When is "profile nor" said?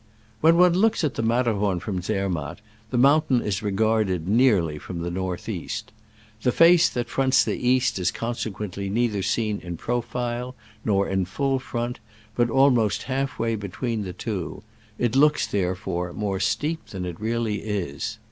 9.77-11.07